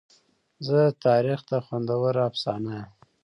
زه 0.67 0.79
تاریخ 1.05 1.39
ته 1.49 1.57
خوندوره 1.65 2.21
افسانه 2.29 2.73
یمه. 2.79 2.87